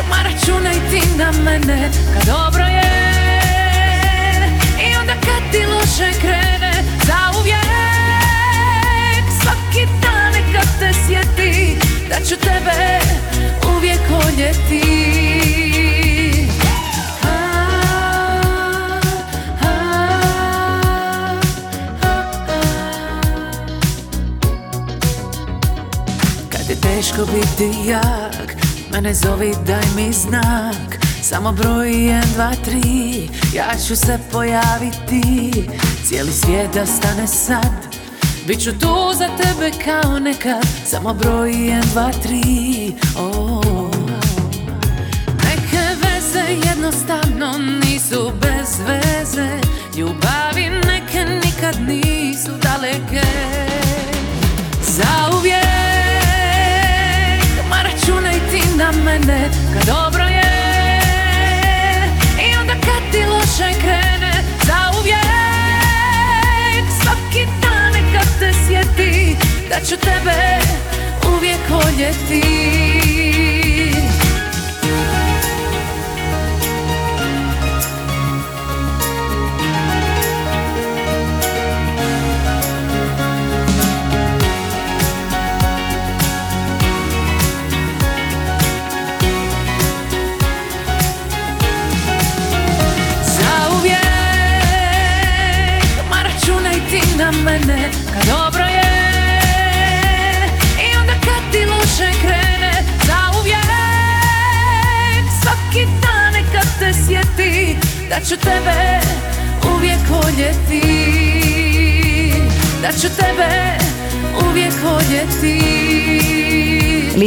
Ma 0.10 0.16
računaj 0.24 0.74
ti 0.90 1.02
na 1.18 1.32
mene 1.32 1.92
kad 2.14 2.26
dobro 2.26 2.64
je. 2.64 2.94
I 4.92 4.96
onda 5.00 5.14
kad 5.14 5.52
ti 5.52 5.66
loše 5.66 6.20
krene 6.22 6.53
Da 12.10 12.26
ću 12.26 12.36
tebe 12.36 13.00
uvijek 13.78 14.00
voljeti. 14.10 14.84
Kad 26.50 26.70
je 26.70 26.76
teško 26.82 27.26
biti 27.26 27.90
jak 27.90 28.56
Mene 28.92 29.14
zovi 29.14 29.54
daj 29.66 29.86
mi 29.96 30.14
znak. 30.14 31.00
Samo 31.22 31.52
broj 31.52 31.88
1, 31.88 32.22
2, 32.38 32.56
3 32.66 33.30
Ja 33.56 33.76
ću 33.88 33.96
se 33.96 34.20
pojaviti. 34.32 35.52
Cijeli 36.06 36.32
svijet 36.32 36.74
da 36.74 36.86
stane 36.86 37.28
sad 37.28 37.93
Biću 38.48 38.72
tu 38.80 39.14
za 39.14 39.28
tebe 39.28 39.72
kao 39.86 40.20
nekad 40.20 40.66
Samo 40.86 41.14
broj 41.14 41.52
1, 41.52 41.84
2, 41.96 42.12
3 42.28 42.92
oh. 43.18 43.90
Neke 45.44 45.84
veze 46.02 46.70
jednostavno 46.70 47.58
nisu 47.58 48.32
bez 48.42 48.80
veze. 48.88 49.50
Ljubavi 49.98 50.70
neke 50.70 51.26
nikad 51.26 51.76
nisu 51.88 52.52
daleke. 52.62 53.28
Zauvijek 54.82 55.64
Ma 57.70 57.82
računaj 57.84 58.40
ti 58.52 58.62
na 58.78 58.92
mene 58.92 59.50
kad 59.74 59.86
dobro 59.86 60.24
je 60.24 60.43
Da 69.74 69.80
ću 69.80 69.96
tebe 69.98 70.60
uvijek 71.38 71.60
voljeti 71.70 72.44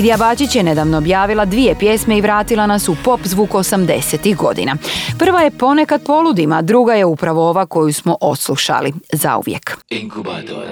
Lidija 0.06 0.16
Bačić 0.16 0.56
je 0.56 0.62
nedavno 0.62 0.98
objavila 0.98 1.44
dvije 1.44 1.74
pjesme 1.74 2.18
i 2.18 2.20
vratila 2.20 2.66
nas 2.66 2.88
u 2.88 2.96
pop 3.04 3.20
zvuk 3.24 3.50
80. 3.50 4.36
godina. 4.36 4.76
Prva 5.18 5.40
je 5.40 5.50
Ponekad 5.50 6.02
poludim, 6.02 6.52
a 6.52 6.62
druga 6.62 6.94
je 6.94 7.04
upravo 7.04 7.48
ova 7.48 7.66
koju 7.66 7.92
smo 7.92 8.16
odslušali, 8.20 8.92
zauvijek. 9.12 9.76
Inkubator. 9.90 10.66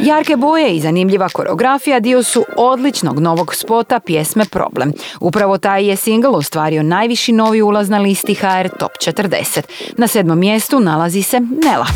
Jarke 0.00 0.36
boje 0.36 0.76
i 0.76 0.80
zanimljiva 0.80 1.28
koreografija 1.28 2.00
dio 2.00 2.22
su 2.22 2.44
odličnog 2.56 3.18
novog 3.18 3.54
spota 3.54 4.00
pjesme 4.00 4.44
Problem. 4.44 4.92
Upravo 5.20 5.58
taj 5.58 5.86
je 5.86 5.96
single 5.96 6.30
ostvario 6.30 6.82
najviši 6.82 7.32
novi 7.32 7.62
ulaz 7.62 7.88
na 7.90 7.98
listi 7.98 8.34
HR 8.34 8.68
Top 8.78 8.92
40. 8.92 9.62
Na 9.96 10.06
sedmom 10.06 10.38
mjestu 10.38 10.80
nalazi 10.80 11.22
se 11.22 11.40
Nela. 11.40 11.86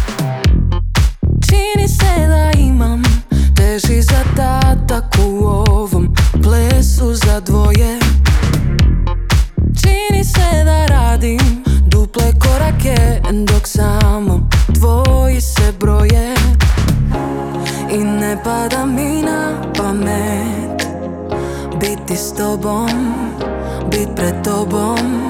Čini 1.48 1.88
se 1.88 2.26
da 2.28 2.61
imam 2.61 3.06
teži 3.81 4.03
zadatak 4.03 5.05
u 5.27 5.47
ovom 5.47 6.15
plesu 6.43 7.15
za 7.15 7.41
dvoje. 7.41 7.99
Čini 9.81 10.25
se 10.25 10.65
da 10.65 10.87
radim 10.87 11.65
duple 11.87 12.33
korake 12.33 13.21
dok 13.53 13.67
samo 13.67 14.49
tvoji 14.75 15.41
se 15.41 15.73
broje. 15.81 16.35
I 17.93 17.99
ne 17.99 18.37
pada 18.45 18.87
mi 18.87 19.23
na 19.23 19.62
pamet 19.79 20.87
biti 21.81 22.17
s 22.17 22.33
tobom, 22.33 23.15
bit 23.91 24.09
pred 24.17 24.35
tobom. 24.45 25.23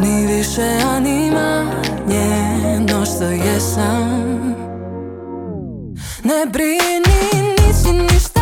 Ni 0.00 0.26
više 0.26 0.78
animanje 0.96 2.26
no 2.88 3.06
što 3.06 3.24
jesam 3.24 4.59
ne 6.24 6.46
brini, 6.46 7.18
nisi 7.58 7.92
ništa 7.92 8.39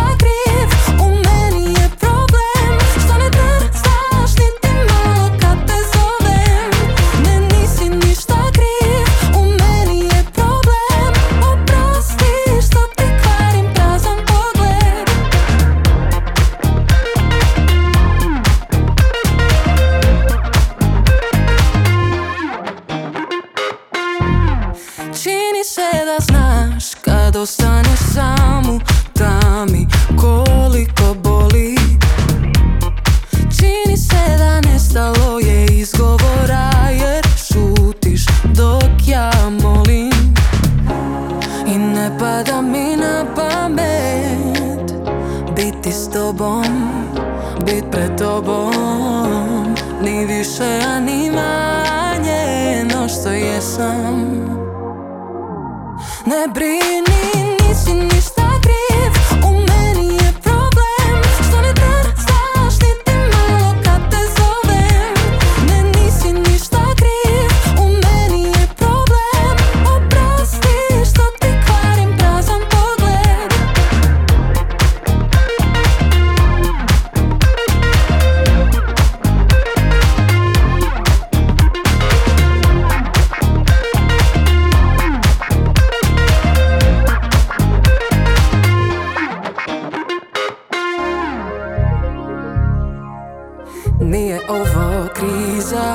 Nije 94.00 94.40
ovo 94.48 95.08
kriza 95.14 95.94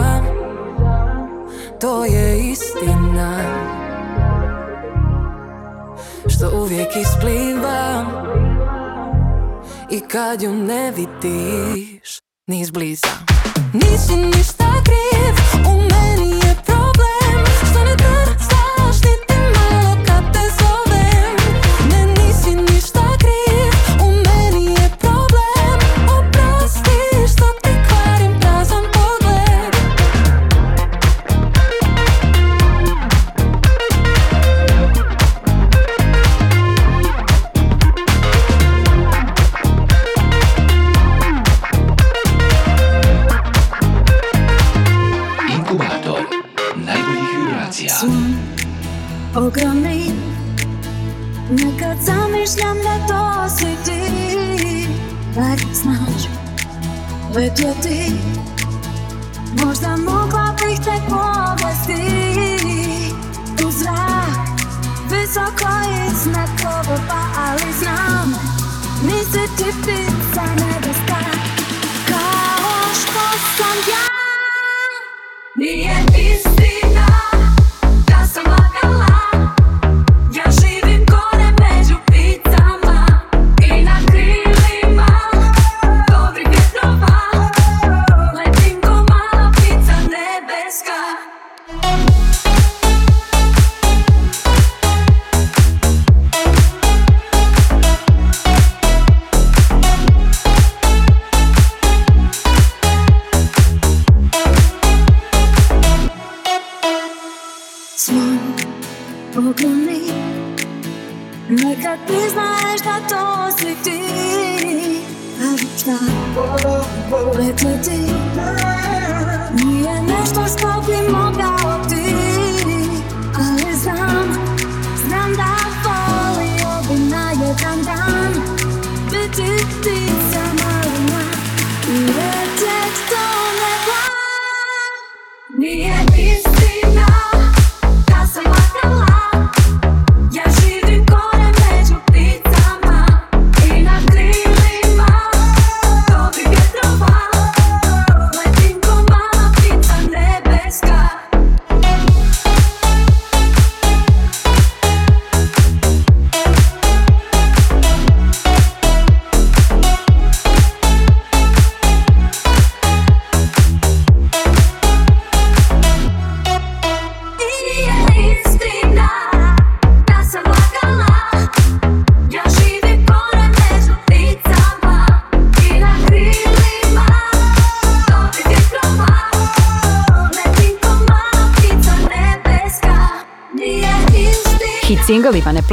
To 1.82 2.06
je 2.06 2.50
istina. 2.52 3.40
Što 6.28 6.62
uvijek 6.62 6.90
ispliva 7.02 8.06
I 9.92 10.00
kad 10.00 10.42
ju 10.42 10.54
ne 10.54 10.92
vidiš 10.92 12.20
Ni 12.48 12.62
izbliza. 12.62 13.08
Nisi 13.74 14.16
ništa 14.16 14.63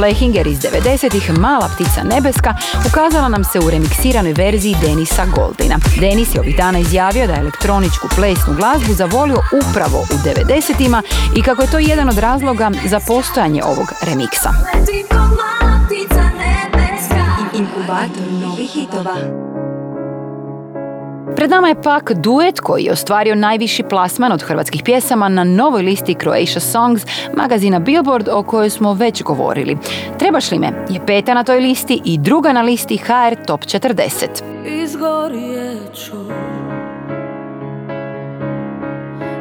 Plehinger 0.01 0.47
iz 0.47 0.59
90-ih 0.59 1.39
Mala 1.39 1.69
ptica 1.69 2.03
nebeska 2.03 2.55
ukazala 2.87 3.29
nam 3.29 3.43
se 3.43 3.59
u 3.59 3.69
remiksiranoj 3.69 4.33
verziji 4.33 4.75
Denisa 4.81 5.25
Goldina. 5.25 5.77
Denis 5.99 6.35
je 6.35 6.39
ovih 6.39 6.57
dana 6.57 6.79
izjavio 6.79 7.27
da 7.27 7.33
je 7.33 7.39
elektroničku 7.39 8.07
plesnu 8.15 8.53
glazbu 8.55 8.93
zavolio 8.93 9.37
upravo 9.37 9.99
u 9.99 10.15
90-ima 10.27 11.01
i 11.35 11.41
kako 11.41 11.61
je 11.61 11.71
to 11.71 11.79
jedan 11.79 12.09
od 12.09 12.17
razloga 12.17 12.71
za 12.85 12.99
postojanje 13.07 13.63
ovog 13.63 13.93
remiksa. 14.01 14.49
Inkubator 17.53 18.31
novih 18.31 18.69
hitova. 18.69 19.15
Pred 21.35 21.49
nama 21.49 21.67
je 21.67 21.81
pak 21.81 22.13
duet 22.13 22.59
koji 22.59 22.83
je 22.83 22.91
ostvario 22.91 23.35
najviši 23.35 23.83
plasman 23.83 24.31
od 24.31 24.43
hrvatskih 24.43 24.81
pjesama 24.85 25.29
na 25.29 25.43
novoj 25.43 25.81
listi 25.81 26.15
Croatia 26.21 26.59
Songs 26.59 27.05
magazina 27.35 27.79
Billboard 27.79 28.29
o 28.29 28.43
kojoj 28.43 28.69
smo 28.69 28.93
već 28.93 29.23
govorili. 29.23 29.77
Trebaš 30.19 30.51
li 30.51 30.59
me 30.59 30.71
je 30.89 31.05
peta 31.05 31.33
na 31.33 31.43
toj 31.43 31.59
listi 31.59 32.01
i 32.05 32.17
druga 32.17 32.53
na 32.53 32.61
listi 32.61 32.97
HR 32.97 33.45
Top 33.45 33.61
40. 33.61 34.27
Izgorijet 34.65 35.93
ću 35.93 36.17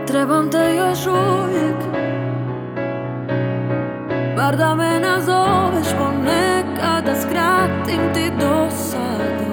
Trebam 0.07 0.51
te 0.51 0.75
još 0.77 1.07
uvijek 1.07 1.77
Bar 4.37 4.57
da 4.57 4.75
me 4.75 5.01
nazoveš 5.01 5.87
ponekad 5.99 7.05
Da 7.05 7.15
skratim 7.21 8.15
ti 8.15 8.31
dosadu 8.41 9.50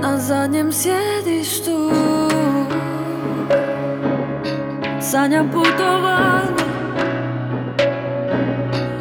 Na 0.00 0.18
zadnjem 0.18 0.72
sjedištu. 0.72 1.90
Sanjam 5.00 5.50
putovanje. 5.50 6.68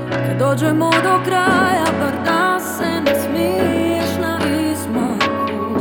Kad 0.10 0.38
dođemo 0.40 0.92
do 1.04 1.20
kraja 1.26 1.86
Bar 2.00 2.14
da 2.26 2.60
se 2.60 3.02
ne 3.06 3.16
smiješ 3.22 4.10
na 4.22 4.40
izmaku. 4.72 5.80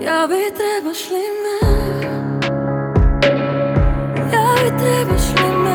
Ja 0.00 0.26
bi 0.28 0.56
trebaš 0.56 1.10
li 1.10 1.26
me? 1.42 1.58
Ja 4.32 4.48
bi 4.62 4.78
trebaš 4.78 5.26
li 5.36 5.56
me 5.64 5.65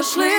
пошли. 0.00 0.29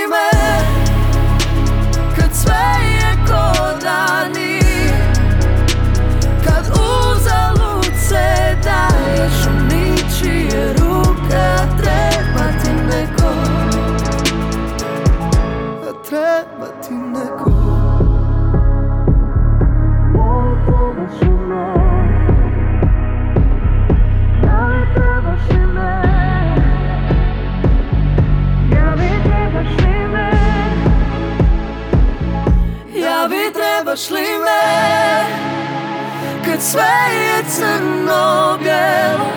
Kad 36.61 36.67
sve 36.69 37.15
je 37.15 37.43
crno 37.49 38.57
bijelo. 38.57 39.31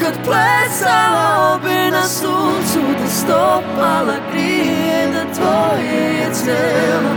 Kad 0.00 0.12
plesala 0.24 1.58
bi 1.64 1.90
na 1.90 2.02
suncu 2.02 2.80
Da 3.02 3.10
stopala 3.10 4.14
grije 4.32 5.08
Da 5.12 5.32
tvoje 5.34 6.18
je 6.18 6.34
cijelo 6.34 7.10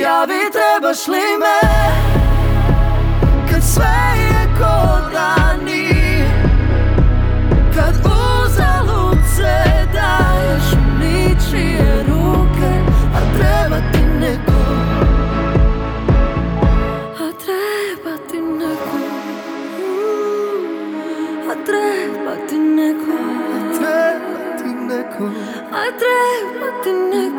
Ja 0.00 0.26
bi 0.26 0.52
trebaš 0.52 1.06
li 1.06 1.38
me? 1.40 1.68
Kad 3.50 3.62
sve 3.62 4.17
disconnect 26.88 27.37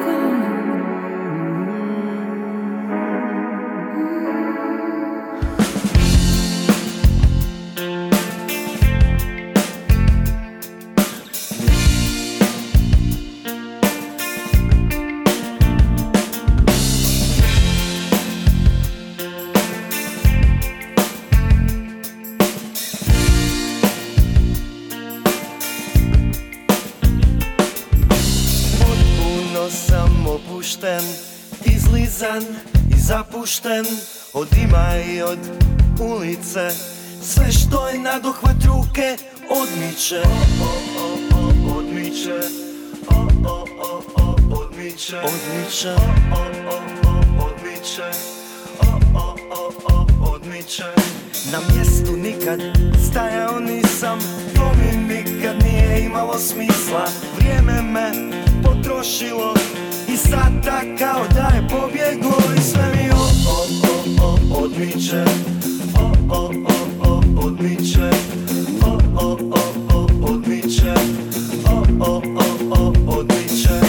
i 33.50 33.52
zapušten 33.52 33.86
Od 34.34 34.48
ima 34.64 34.96
i 35.14 35.22
od 35.22 35.40
ulice. 36.00 36.70
Sve 37.22 37.52
što 37.52 37.88
je 37.88 38.00
na 38.00 38.20
dohvat 38.20 38.64
ruke 38.66 39.18
odmiče. 39.50 40.22
O, 40.22 40.66
o, 40.66 41.02
o, 41.02 41.78
odmiče. 41.78 42.40
Odmiče. 43.08 43.56
Odmiče. 45.24 45.96
Odmiče. 47.40 48.12
Odmiče. 50.22 50.84
Na 51.52 51.60
mjestu 51.74 52.18
nikad 52.18 52.60
stajao 53.10 53.60
nisam. 53.60 54.20
To 54.56 54.72
mi 54.74 55.14
nikad 55.14 55.64
nije 55.64 56.06
imalo 56.06 56.40
smisla. 56.40 57.06
Vrijeme 57.38 57.82
me 57.82 58.12
potrošilo 58.64 59.54
I 60.08 60.18
sada 60.18 60.82
kao 61.00 61.28
da 61.36 61.59
odmiče 64.80 65.24
O, 66.00 66.36
o, 66.36 66.52
o, 66.68 67.10
o, 67.10 67.22
odmiče 67.46 68.10
O, 68.86 69.00
o, 69.16 69.38
o, 69.52 69.98
o, 69.98 70.08
odmiče 70.22 70.94
O, 71.66 71.84
o, 72.00 72.22
o, 72.36 72.64
o, 72.72 72.94
odmiče 73.08 73.80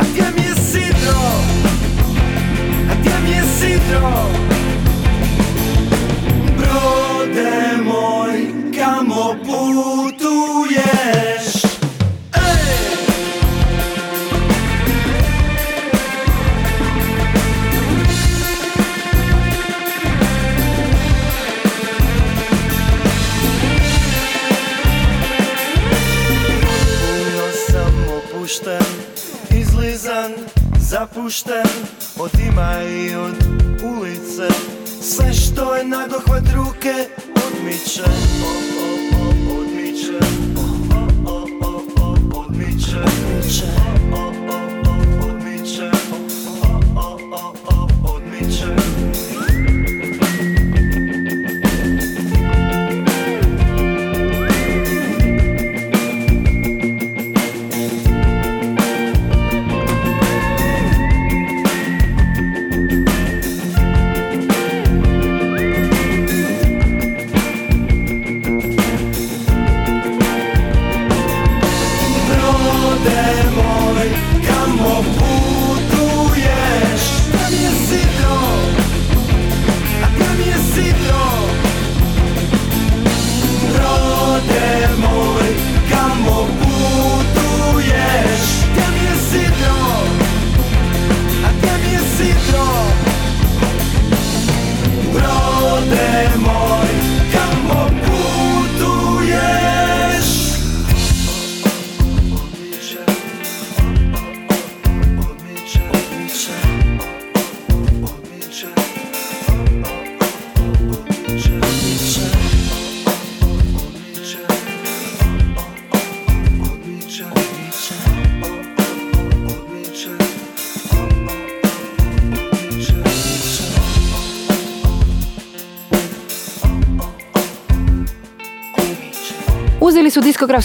A 0.00 0.04
gdje 0.12 0.32
mi 0.36 0.42
je 0.42 0.54
sidro? 0.54 1.20
A 2.90 2.94
gdje 3.00 3.20
mi 3.24 3.30
je 3.30 3.42
sidro? 3.60 4.35
Zapušten 31.26 31.66
Od 32.18 32.30
ima 32.48 32.82
i 32.82 33.14
od 33.14 33.34
ulice 33.98 34.48
Sve 35.02 35.32
što 35.32 35.76
je 35.76 35.84
na 35.84 36.06
dohvat 36.06 36.44
ruke 36.54 36.75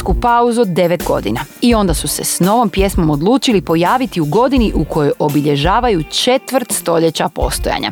su 0.01 0.13
diskografsku 0.13 0.21
pauzu 0.21 0.61
od 0.61 0.67
9 0.67 1.03
godina 1.07 1.39
i 1.61 1.75
onda 1.75 1.93
su 1.93 2.07
se 2.07 2.23
s 2.23 2.39
novom 2.39 2.69
pjesmom 2.69 3.09
odlučili 3.09 3.61
pojaviti 3.61 4.21
u 4.21 4.25
godini 4.25 4.71
u 4.75 4.85
kojoj 4.85 5.11
obilježavaju 5.19 6.03
četvrt 6.03 6.71
stoljeća 6.71 7.29
postojanja. 7.29 7.91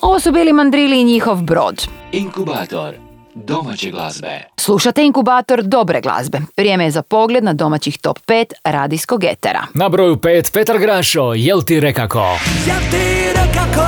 Ovo 0.00 0.20
su 0.20 0.32
bili 0.32 0.52
Mandrili 0.52 1.00
i 1.00 1.04
njihov 1.04 1.42
brod. 1.42 1.88
Inkubator 2.12 2.94
domaće 3.34 3.90
glazbe. 3.90 4.44
Slušate 4.56 5.04
inkubator 5.04 5.62
dobre 5.62 6.00
glazbe. 6.00 6.40
Vrijeme 6.56 6.84
je 6.84 6.90
za 6.90 7.02
pogled 7.02 7.44
na 7.44 7.52
domaćih 7.52 7.98
top 7.98 8.18
5 8.26 8.52
radijskog 8.64 9.24
etera. 9.24 9.66
Na 9.74 9.88
broju 9.88 10.16
5 10.16 10.52
Petar 10.52 10.78
Grašo, 10.78 11.32
jel 11.34 11.62
ti 11.62 11.80
rekako? 11.80 12.38
Ja 12.68 12.78
ti 12.90 13.32
nekako 13.36 13.86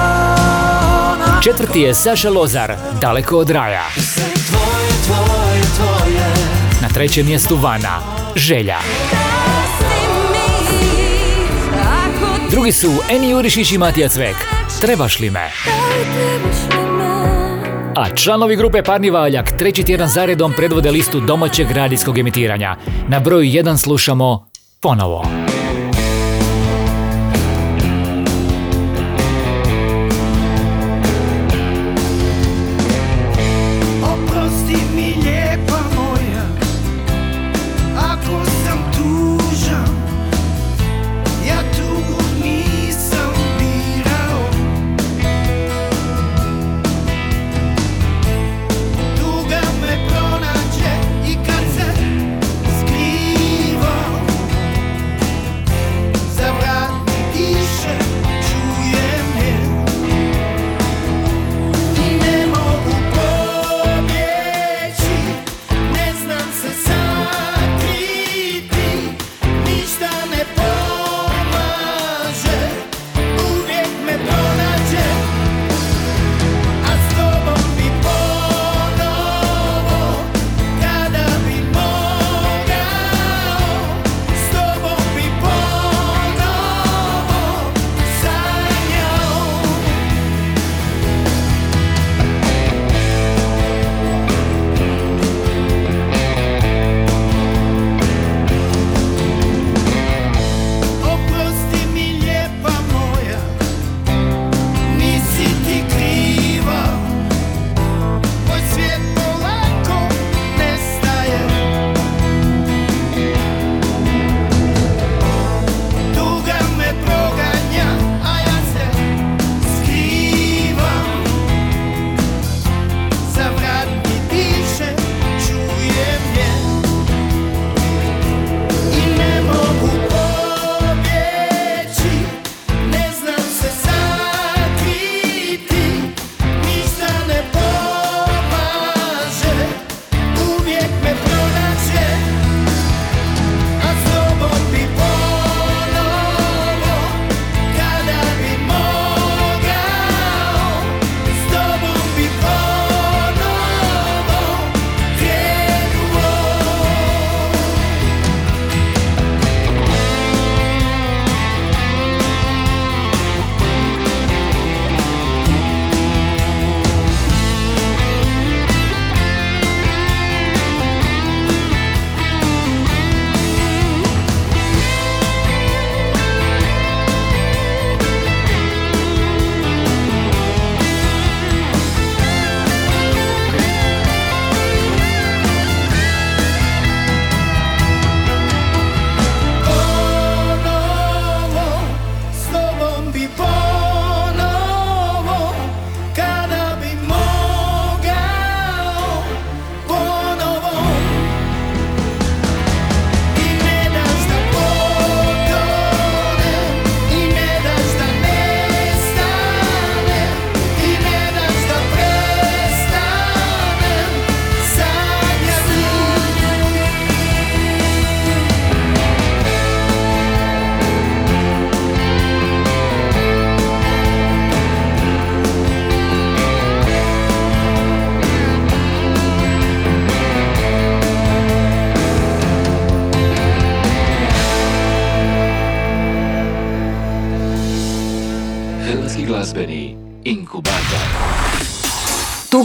Četvrti 1.45 1.81
je 1.81 1.95
Saša 1.95 2.31
Lozar, 2.31 2.77
daleko 3.01 3.39
od 3.39 3.51
raja. 3.51 3.85
Trećem 6.99 7.27
mjestu 7.27 7.57
Vana, 7.57 8.01
Želja. 8.37 8.79
Drugi 12.51 12.73
su 12.73 12.91
Eni 13.11 13.31
Jurišić 13.31 13.73
i 13.73 13.79
Matija 13.79 14.09
Cvek, 14.09 14.37
Trebaš 14.81 15.21
li 15.21 15.31
me? 15.31 15.51
A 17.97 18.15
članovi 18.15 18.57
grupe 18.57 18.83
Parni 18.83 19.11
Valjak 19.11 19.57
treći 19.59 19.83
tjedan 19.83 20.09
zaredom 20.09 20.53
predvode 20.53 20.91
listu 20.91 21.21
domaćeg 21.21 21.71
radijskog 21.71 22.19
emitiranja. 22.19 22.77
Na 23.09 23.21
broju 23.21 23.51
1 23.51 23.77
slušamo 23.77 24.49
ponovo. 24.81 25.48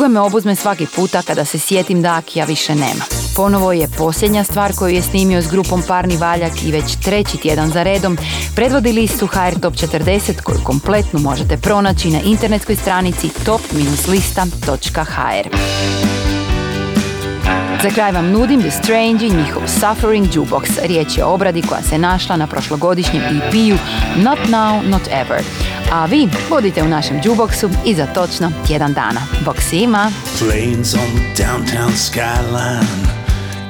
Tuga 0.04 0.14
me 0.14 0.20
obuzme 0.20 0.56
svaki 0.56 0.88
puta 0.96 1.22
kada 1.22 1.46
se 1.46 1.60
sjetim 1.60 2.02
da 2.02 2.14
Akija 2.14 2.46
više 2.46 2.76
nema. 2.76 3.04
Ponovo 3.36 3.72
je 3.72 3.88
posljednja 3.98 4.44
stvar 4.44 4.76
koju 4.76 4.96
je 4.96 5.02
snimio 5.02 5.42
s 5.42 5.48
grupom 5.48 5.84
Parni 5.88 6.18
Valjak 6.18 6.64
i 6.64 6.72
već 6.72 6.96
treći 6.96 7.38
tjedan 7.38 7.72
za 7.72 7.84
redom 7.84 8.18
predvodi 8.56 8.92
listu 8.92 9.28
HR 9.28 9.60
Top 9.62 9.74
40 9.74 10.42
koju 10.42 10.60
kompletnu 10.64 11.20
možete 11.20 11.58
pronaći 11.58 12.10
na 12.10 12.20
internetskoj 12.22 12.76
stranici 12.76 13.30
top-lista.hr. 13.46 15.50
Za 17.84 17.90
kraj 17.90 18.12
vam 18.12 18.32
nudim 18.32 18.62
The 18.62 18.72
Strange 18.72 19.26
i 19.26 19.44
njihov 19.44 19.62
Suffering 19.68 20.28
Jukebox. 20.34 20.70
Riječ 20.84 21.18
je 21.18 21.26
o 21.26 21.34
obradi 21.34 21.62
koja 21.62 21.82
se 21.82 21.98
našla 21.98 22.38
na 22.38 22.48
prošlogodišnjem 22.48 23.24
EP-u 23.24 23.78
Not 24.22 24.40
Now, 24.50 24.90
Not 24.90 25.08
Ever. 25.08 25.44
A 25.94 26.06
vi 26.06 26.30
budite 26.50 26.84
u 26.84 26.88
našem 26.88 27.22
jukeboxu 27.24 27.70
i 27.86 27.96
za 27.96 28.06
točno 28.06 28.52
tjedan 28.68 28.94
dana. 28.94 29.22
Bok 29.46 29.62
svima! 29.62 30.12
Planes 30.40 30.94
on 30.94 31.02
the 31.16 31.44
downtown 31.44 31.92
skyline 31.96 33.08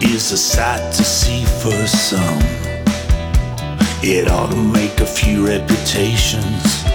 is 0.01 0.31
a 0.31 0.37
sight 0.37 0.97
to 0.97 1.03
see 1.03 1.45
for 1.61 1.87
some. 1.87 2.43
It 4.03 4.31
ought 4.31 4.51
to 4.51 4.57
make 4.57 5.01
a 5.01 5.05
few 5.05 5.47
reputations 5.47 6.85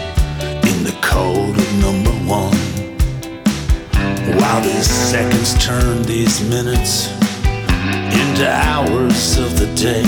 in 0.63 0.85
the 0.85 0.97
code 1.11 1.59
of 1.59 1.73
number 1.85 2.33
one. 2.33 2.59
While 4.39 4.63
these 4.63 4.91
seconds 5.11 5.67
turn 5.67 6.03
these 6.03 6.45
minutes 6.49 7.09
into 8.13 8.47
hours 8.49 9.39
of 9.39 9.59
the 9.59 9.69
day, 9.75 10.07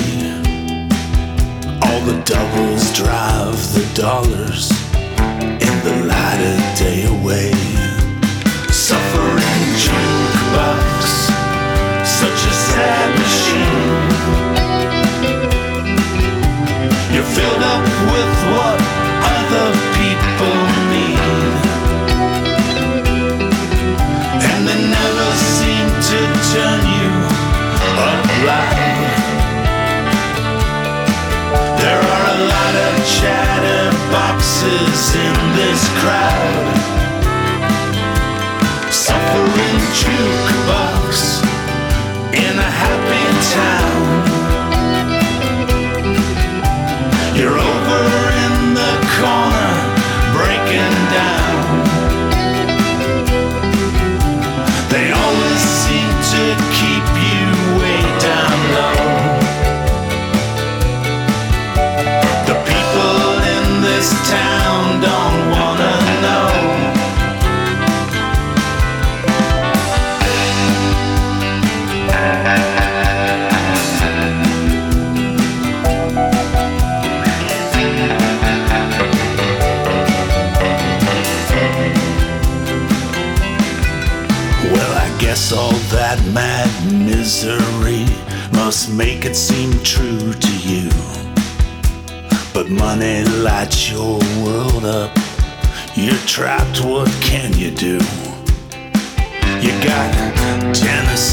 all 1.83 2.01
the 2.07 2.23
doubles 2.25 2.93
drive 2.93 3.75
the 3.75 4.03
dollars 4.03 4.89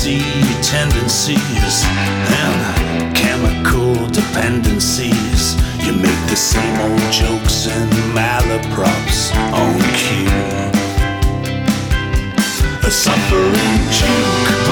Tennessee 0.07 0.63
tendencies 0.63 1.83
and 1.83 3.13
chemical 3.13 3.93
dependencies. 4.07 5.57
You 5.85 5.91
make 5.91 6.29
the 6.29 6.35
same 6.37 6.79
old 6.79 7.11
jokes 7.11 7.67
and 7.67 7.91
malaprops 8.15 9.35
on 9.51 9.77
cue. 9.99 10.71
A 12.87 12.89
suffering 12.89 13.79
jukebox, 13.91 14.66